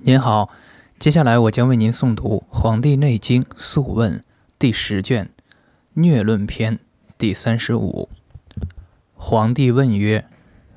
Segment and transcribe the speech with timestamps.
[0.00, 0.50] 您好，
[1.00, 4.18] 接下来我将为您诵读《黄帝内经·素问》
[4.56, 5.28] 第十卷
[6.00, 6.76] 《疟论篇》
[7.18, 8.08] 第三十五。
[9.16, 10.24] 黄帝问曰：“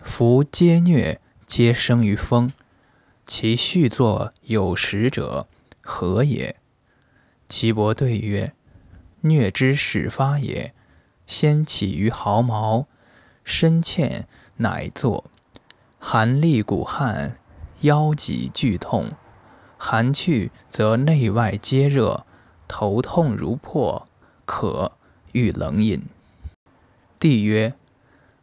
[0.02, 2.52] 夫皆疟，皆生于风，
[3.28, 5.48] 其续作有时者，
[5.82, 6.56] 何也？”
[7.48, 8.54] 岐伯对曰
[9.22, 10.74] ：“疟之始发也，
[11.28, 12.88] 先起于毫毛，
[13.44, 14.28] 深浅
[14.58, 15.26] 乃作，
[16.00, 17.38] 寒栗骨汗，
[17.82, 19.12] 腰脊剧痛，
[19.78, 22.26] 寒去则内外皆热，
[22.68, 24.08] 头痛如破，
[24.46, 24.94] 渴
[25.32, 26.04] 欲冷饮。”
[27.20, 27.76] 帝曰：“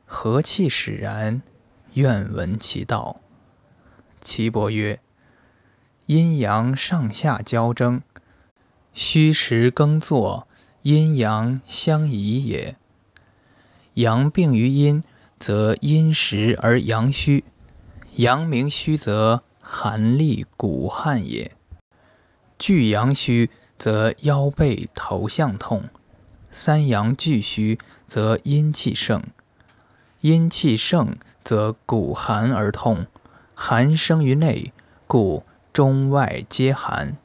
[0.07, 1.43] 何气使然？
[1.95, 3.21] 愿闻其道。”
[4.21, 5.01] 岐伯曰
[6.07, 8.03] ：“阴阳上下交争。”
[8.93, 10.49] 虚实耕作，
[10.83, 12.77] 阴阳相宜也。
[13.95, 15.03] 阳病于阴，
[15.39, 17.45] 则阴实而阳虚；
[18.19, 21.53] 阳明虚，则寒栗骨汗也。
[22.59, 25.83] 聚阳虚，则腰背头项痛；
[26.51, 29.21] 三阳俱虚，则阴气盛；
[30.23, 33.07] 阴气盛，则骨寒而痛。
[33.55, 34.73] 寒生于内，
[35.07, 37.17] 故中外皆寒。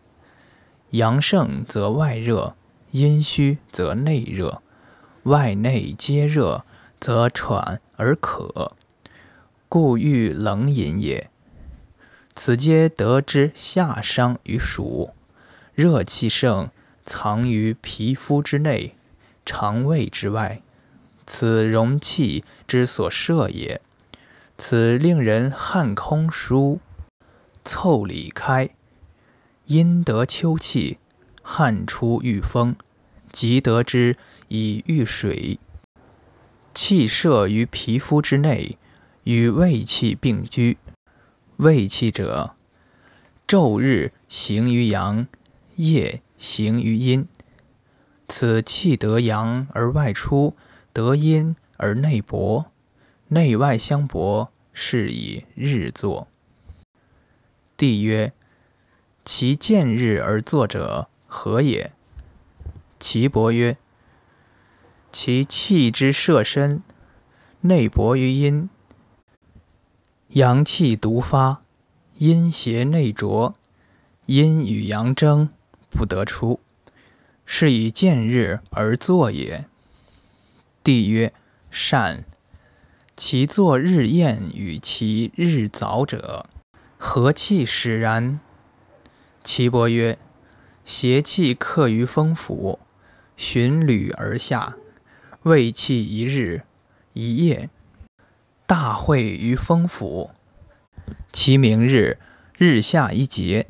[0.91, 2.55] 阳盛则外热，
[2.91, 4.61] 阴虚则内热，
[5.23, 6.63] 外内皆热，
[6.99, 8.73] 则喘而渴，
[9.73, 11.31] 故欲冷饮也。
[12.35, 15.15] 此皆得之下伤于暑，
[15.73, 16.69] 热气盛，
[17.03, 18.93] 藏于皮肤之内，
[19.43, 20.61] 肠胃之外，
[21.25, 23.81] 此容气之所摄也。
[24.59, 26.79] 此令人汗空疏，
[27.65, 28.69] 腠理开。
[29.65, 30.99] 阴得秋气，
[31.41, 32.75] 汗出遇风，
[33.31, 34.17] 即得之
[34.49, 35.57] 以遇水。
[36.75, 38.77] 气摄于皮肤之内，
[39.23, 40.77] 与胃气并居。
[41.57, 42.55] 胃气者，
[43.47, 45.27] 昼日行于阳，
[45.75, 47.27] 夜行于阴。
[48.27, 50.55] 此气得阳而外出，
[50.91, 52.65] 得阴而内薄，
[53.27, 56.27] 内外相搏，是以日作。
[57.77, 58.33] 帝曰。
[59.25, 61.93] 其见日而作者何也？
[62.99, 63.77] 岐伯曰：
[65.13, 66.83] 其气之摄身，
[67.61, 68.69] 内薄于阴，
[70.33, 71.61] 阳气独发，
[72.17, 73.53] 阴邪内浊，
[74.25, 75.49] 阴与阳争，
[75.91, 76.59] 不得出，
[77.45, 79.65] 是以见日而作也。
[80.83, 81.31] 帝曰：
[81.69, 82.25] 善。
[83.15, 86.47] 其作日晏与其日早者，
[86.97, 88.39] 何气使然？
[89.43, 90.17] 岐伯曰
[90.83, 92.79] ：“邪气克于风府，
[93.37, 94.77] 循履而下，
[95.43, 96.63] 胃气一日
[97.13, 97.69] 一夜，
[98.65, 100.31] 大会于风府。
[101.31, 102.17] 其明日
[102.57, 103.67] 日下一节，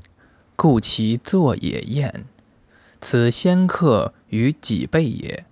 [0.56, 2.26] 故其作也晏。
[3.02, 5.46] 此先客于己背也。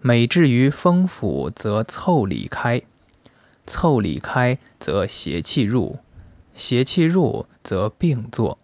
[0.00, 2.82] 每至于风府，则腠理开，
[3.66, 5.98] 腠理开则邪气入，
[6.54, 8.58] 邪气入则病坐。”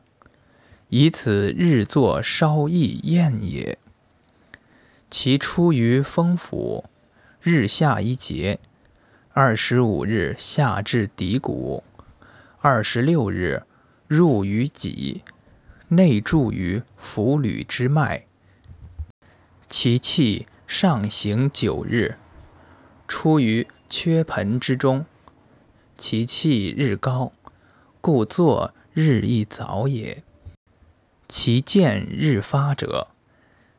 [0.90, 3.78] 以此日作稍易晏也。
[5.10, 6.84] 其出于风府，
[7.40, 8.60] 日下一节，
[9.36, 11.82] 二十五日下至骶骨，
[12.60, 13.64] 二十六日
[14.06, 15.24] 入于脊，
[15.88, 18.26] 内注于浮履之脉。
[19.68, 22.16] 其气上行九日，
[23.08, 25.04] 出于缺盆之中。
[25.98, 27.32] 其气日高，
[28.00, 30.22] 故作日益早也。
[31.26, 33.08] 其见日发者，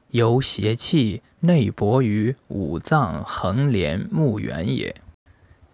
[0.10, 4.94] 由邪气内薄于五脏横连目原也。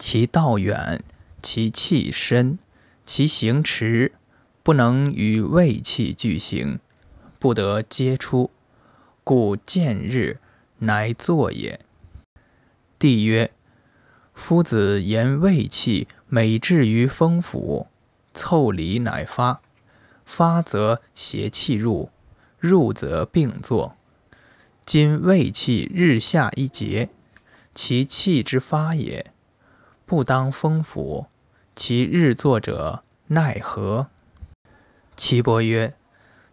[0.01, 1.03] 其道远，
[1.43, 2.57] 其气深，
[3.05, 4.13] 其行迟，
[4.63, 6.79] 不能与胃气俱行，
[7.37, 8.49] 不得皆出，
[9.23, 10.39] 故见日
[10.79, 11.79] 乃坐也。
[12.97, 13.51] 帝曰：
[14.33, 17.85] 夫子言胃气每至于风府，
[18.33, 19.61] 腠理乃发。
[20.25, 22.09] 发则邪气入，
[22.57, 23.95] 入则病作。
[24.83, 27.09] 今胃气日下一节，
[27.75, 29.31] 其气之发也，
[30.11, 31.27] 不当风府，
[31.73, 34.07] 其日作者奈何？
[35.15, 35.93] 岐伯曰：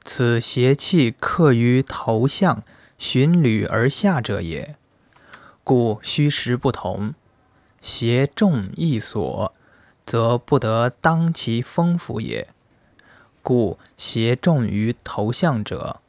[0.05, 2.63] 此邪气克于头项，
[2.99, 4.77] 循履而下者也。
[5.65, 7.15] 故虚实不同，
[7.81, 9.53] 邪重易所，
[10.07, 12.47] 则不得当其风府也。
[13.43, 16.01] 故邪重于头项者，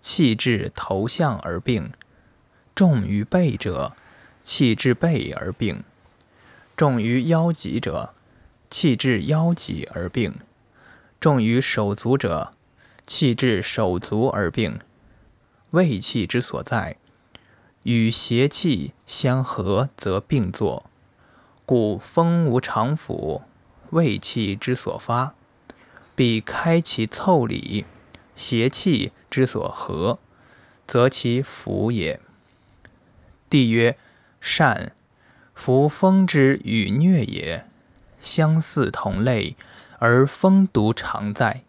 [0.00, 1.90] 气至头项而病；
[2.76, 3.96] 重于背者，
[4.44, 5.82] 气至背而病；
[6.82, 8.12] 重于腰脊者，
[8.68, 10.32] 气至腰脊而病；
[11.20, 12.50] 重于手足者，
[13.06, 14.80] 气至手足而病。
[15.70, 16.96] 胃气之所在，
[17.84, 20.90] 与邪气相合，则并作。
[21.64, 23.42] 故风无常府，
[23.90, 25.36] 胃气之所发，
[26.16, 27.84] 必开其凑理；
[28.34, 30.18] 邪气之所合，
[30.88, 32.18] 则其府也。
[33.48, 33.96] 帝曰：
[34.40, 34.96] 善。
[35.64, 37.64] 夫风之与疟也，
[38.20, 39.54] 相似同类，
[40.00, 41.62] 而风独常在。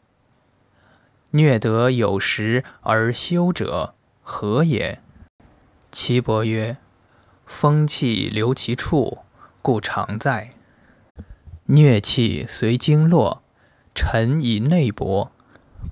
[1.31, 3.93] 疟得有时而休者，
[4.23, 4.99] 何也？
[5.91, 6.77] 岐伯曰：
[7.45, 9.19] 风气留其处，
[9.61, 10.53] 故常在；
[11.67, 13.43] 疟气随经络，
[13.93, 15.31] 沉以内薄，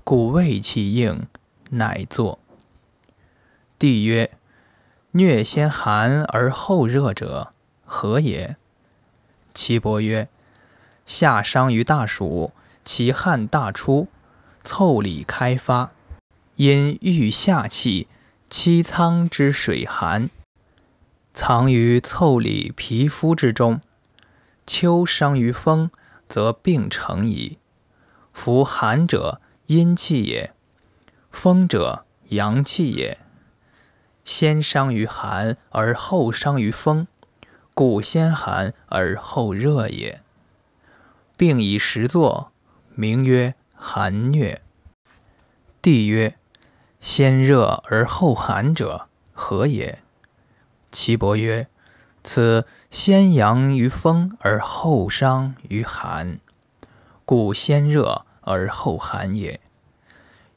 [0.02, 1.28] 故胃气硬，
[1.70, 2.40] 乃作。
[3.78, 4.32] 帝曰：
[5.12, 7.51] 疟先寒而后热者。
[7.94, 8.56] 何也？
[9.52, 10.30] 岐伯曰：
[11.04, 12.52] 夏伤于大暑，
[12.86, 14.08] 其汗大出，
[14.64, 15.92] 腠理开发，
[16.56, 18.08] 因遇夏气，
[18.48, 20.30] 七仓之水寒，
[21.34, 23.82] 藏于腠理皮肤之中。
[24.66, 25.90] 秋伤于风，
[26.26, 27.58] 则病成矣。
[28.32, 30.52] 夫寒者，阴气也；
[31.30, 33.18] 风者，阳气也。
[34.24, 37.06] 先伤于寒，而后伤于风。
[37.74, 40.20] 故先寒而后热也。
[41.36, 42.52] 病以时作，
[42.94, 44.58] 名曰寒疟。
[45.80, 46.36] 帝曰：
[47.00, 50.00] 先热而后寒者，何也？
[50.92, 51.66] 岐伯曰：
[52.22, 56.38] 此先阳于风而后伤于寒，
[57.24, 59.58] 故先热而后寒也。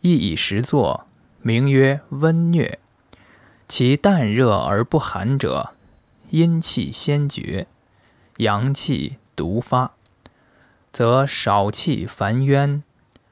[0.02, 1.08] 亦以时作，
[1.42, 2.78] 名曰温疟。
[3.68, 5.75] 其淡热而不寒者。
[6.30, 7.68] 阴气先绝，
[8.38, 9.94] 阳气独发，
[10.92, 12.83] 则少气烦冤，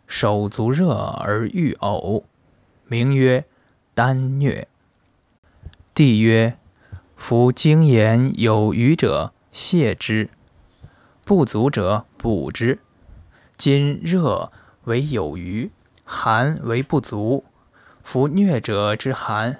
[0.07, 2.23] 手足热而欲呕，
[2.85, 3.45] 名曰
[3.93, 4.65] 丹疟。
[5.93, 6.57] 帝曰：
[7.15, 10.29] 夫精言有余者，泻之；
[11.23, 12.79] 不足者补之。
[13.57, 14.51] 今热
[14.85, 15.71] 为有余，
[16.03, 17.43] 寒为不足。
[18.03, 19.59] 夫疟者之寒，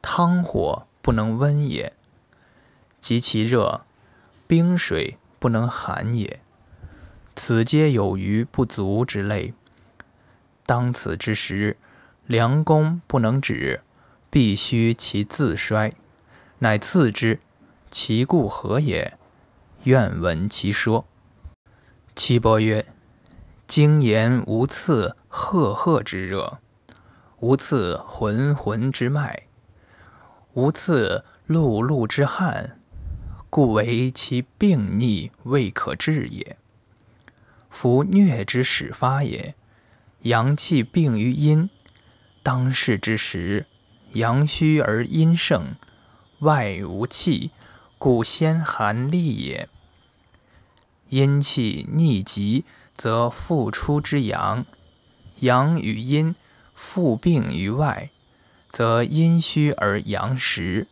[0.00, 1.92] 汤火不能温也。
[3.02, 3.82] 及其热，
[4.46, 6.40] 冰水不能寒也。
[7.34, 9.52] 此皆有余不足之类。
[10.64, 11.76] 当此之时，
[12.26, 13.82] 良弓不能止，
[14.30, 15.92] 必须其自衰，
[16.60, 17.40] 乃刺之。
[17.90, 19.18] 其故何也？
[19.84, 21.04] 愿闻其说。
[22.14, 22.86] 岐伯曰：
[23.66, 26.58] 精言无刺赫赫之热，
[27.40, 29.48] 无刺浑浑之脉，
[30.52, 32.78] 无刺漉漉之汗。
[33.54, 36.56] 故为其病逆未可治也。
[37.68, 39.54] 夫疟之始发也，
[40.22, 41.68] 阳气病于阴，
[42.42, 43.66] 当世之时，
[44.12, 45.74] 阳虚而阴盛，
[46.38, 47.50] 外无气，
[47.98, 49.68] 故先寒厉也。
[51.10, 52.64] 阴气逆极，
[52.96, 54.64] 则复出之阳，
[55.40, 56.34] 阳与阴
[56.74, 58.08] 复病于外，
[58.70, 60.88] 则阴虚而阳实，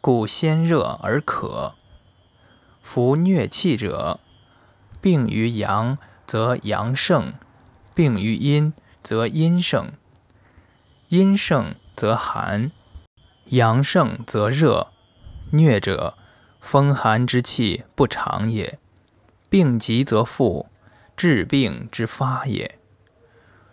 [0.00, 1.74] 故先热而渴。
[2.84, 4.20] 夫疟气者，
[5.00, 5.96] 病于阳
[6.26, 7.32] 则阳盛，
[7.94, 9.90] 病于阴则阴盛。
[11.08, 12.70] 阴盛则寒，
[13.46, 14.88] 阳盛则热。
[15.50, 16.14] 疟者，
[16.60, 18.78] 风寒之气不长也，
[19.48, 20.66] 病急则复，
[21.16, 22.78] 治病之发也。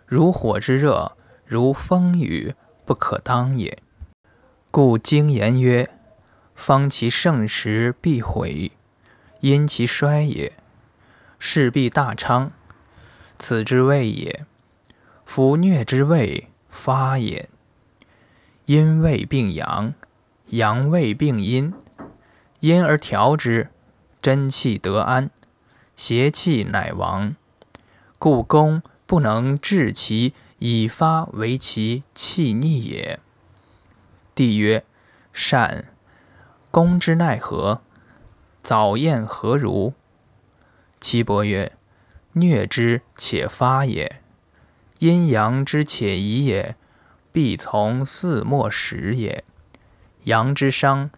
[0.06, 2.54] 如火之热，如风雨，
[2.86, 3.78] 不可当也。
[4.70, 5.90] 故经言曰：
[6.54, 8.72] 方其盛时，必毁。
[9.42, 10.52] 因其衰也，
[11.36, 12.52] 势必大昌，
[13.40, 14.46] 此之谓也。
[15.24, 17.48] 夫疟之谓发也。
[18.66, 19.94] 阴胃病阳，
[20.50, 21.74] 阳胃病阴，
[22.60, 23.70] 阴而调之，
[24.22, 25.28] 真气得安，
[25.96, 27.34] 邪气乃亡。
[28.20, 33.18] 故攻不能治其以发为其气逆也。
[34.36, 34.84] 帝曰：
[35.32, 35.88] 善。
[36.70, 37.82] 攻之奈何？
[38.62, 39.92] 早宴何如？
[41.00, 41.72] 岐伯曰：
[42.32, 44.22] 疟之且发也，
[45.00, 46.76] 阴阳之且宜也，
[47.32, 49.42] 必从四末始也。
[50.24, 51.10] 阳之伤，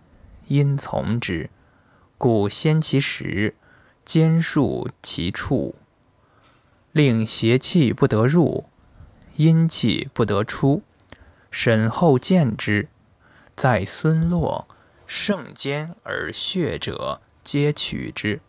[0.48, 1.50] 阴从之，
[2.16, 3.54] 故先其时，
[4.06, 5.74] 兼束其处，
[6.92, 8.64] 令邪气不得入，
[9.36, 10.82] 阴气不得出。
[11.50, 12.88] 审后见之，
[13.54, 14.66] 在孙络，
[15.06, 17.20] 盛坚而血者。
[17.44, 18.40] 皆取之，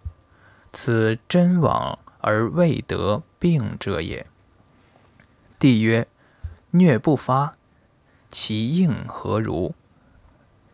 [0.72, 4.25] 此真往而未得病者也。
[5.60, 6.08] 帝曰：
[6.72, 7.54] 疟不发，
[8.32, 9.74] 其应何如？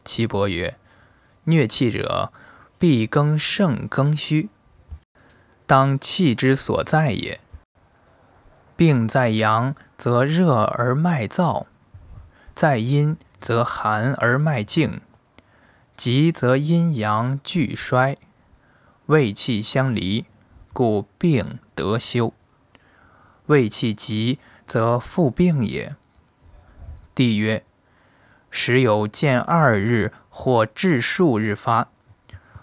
[0.06, 0.78] 岐伯曰：
[1.46, 2.32] 疟气者，
[2.78, 4.50] 必更盛更虚，
[5.66, 7.40] 当气之所在也。
[8.76, 11.66] 病在阳，则热而脉燥；
[12.56, 15.02] 在阴，则寒而脉静。
[16.04, 18.18] 急则阴阳俱衰，
[19.06, 20.26] 胃气相离，
[20.74, 22.34] 故病得休。
[23.46, 25.96] 胃气急，则复病也。
[27.14, 27.64] 帝曰：
[28.50, 31.92] 时有见二日或至数日发，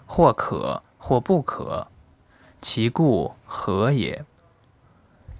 [0.05, 1.87] 或可或不可，
[2.59, 4.25] 其故何也？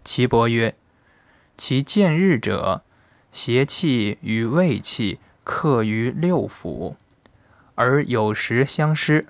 [0.05, 0.73] 岐伯曰：
[1.57, 2.81] 其见日者，
[3.33, 6.95] 邪气与胃气克于六腑。
[7.81, 9.25] 而有时相失，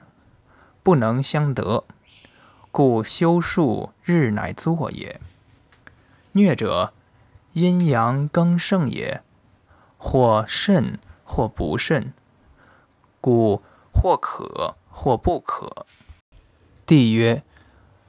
[0.82, 1.84] 不能相得，
[2.72, 5.22] 故修数日乃作也。
[6.34, 6.92] 疟者，
[7.54, 9.22] 阴阳更盛也，
[10.00, 12.12] 或甚或不甚，
[13.22, 13.62] 故
[13.94, 15.86] 或可或不可。
[16.88, 17.44] 帝曰：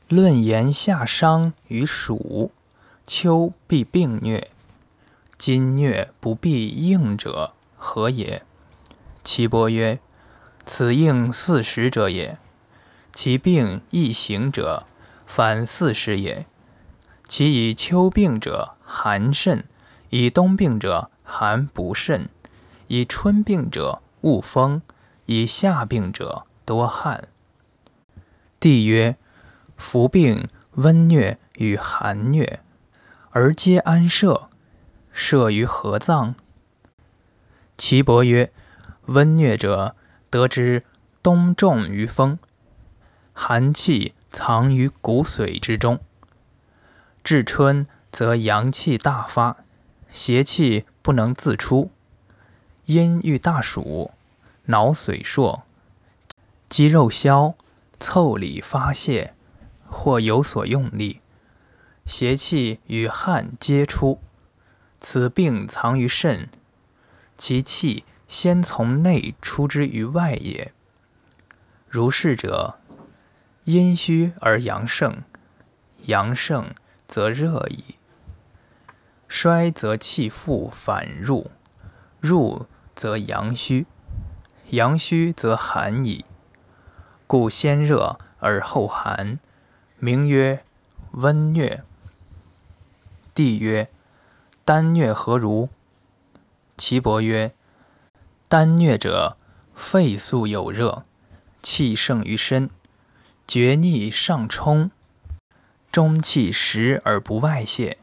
[0.09, 2.51] 论言夏伤于暑，
[3.07, 4.47] 秋必病疟，
[5.37, 8.43] 今疟不必应者，何也？
[9.23, 10.01] 岐伯曰。
[10.67, 12.39] 此应四时者也，
[13.13, 14.85] 其病易行者，
[15.27, 16.47] 反四时也。
[17.27, 19.65] 其以秋病者寒甚，
[20.11, 22.29] 以冬病者寒不甚，
[22.89, 24.83] 以春病者恶风，
[25.27, 27.29] 以夏病者多汗。
[28.59, 29.17] 帝曰：
[29.77, 32.59] 夫病温疟与寒疟，
[33.31, 34.49] 而皆安摄？
[35.13, 36.35] 摄于何脏？
[37.77, 38.53] 岐伯曰：
[39.07, 39.97] 温疟者。
[40.31, 40.85] 得知
[41.23, 42.39] 冬重于风，
[43.33, 45.99] 寒气藏于骨髓之中。
[47.25, 49.57] 至春则阳气大发，
[50.09, 51.91] 邪气不能自出。
[52.87, 54.13] 阴遇大暑，
[54.67, 55.65] 脑髓硕，
[56.69, 57.55] 肌肉消，
[57.99, 59.35] 腠理发泄，
[59.89, 61.21] 或有所用力，
[62.07, 64.21] 邪气与汗皆出。
[65.01, 66.49] 此病藏于肾，
[67.37, 68.05] 其气。
[68.31, 70.73] 先从内出之于外也。
[71.89, 72.79] 如是者，
[73.65, 75.25] 阴虚而阳盛，
[76.07, 76.73] 阳盛
[77.09, 77.97] 则热矣；
[79.27, 81.51] 衰则气复反入，
[82.21, 83.89] 入则阳虚，
[84.69, 86.25] 阳虚则寒矣。
[87.27, 89.41] 故先热而后寒，
[89.99, 90.65] 名曰
[91.15, 91.81] 温疟。
[93.35, 93.91] 帝曰：
[94.65, 95.69] 丹疟何如？
[96.77, 97.53] 岐伯曰。
[98.51, 99.37] 丹疟者，
[99.77, 101.05] 肺素有热，
[101.63, 102.69] 气盛于身，
[103.47, 104.91] 厥逆上冲，
[105.93, 107.99] 中气实而不外泄，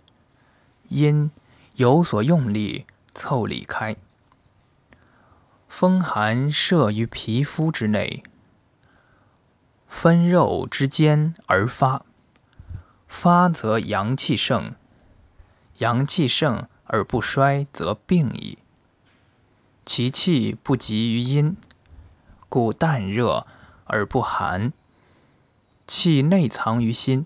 [0.87, 1.31] 因
[1.75, 3.97] 有所用力，凑里开。
[5.67, 8.23] 风寒摄于皮肤之内，
[9.85, 12.05] 分肉之间而发，
[13.05, 14.75] 发则阳气盛，
[15.79, 18.59] 阳气盛而不衰，则病矣。
[19.87, 21.55] 其气不及于阴，
[22.49, 23.47] 故淡热
[23.85, 24.73] 而不寒；
[25.87, 27.25] 气内藏于心，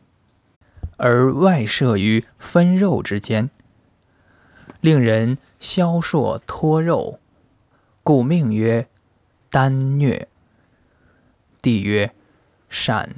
[0.97, 3.49] 而外射于分肉之间，
[4.79, 7.19] 令人消烁脱肉，
[8.03, 8.87] 故命曰
[9.49, 10.27] 丹疟。
[11.63, 12.13] 帝曰：
[12.69, 13.15] 善。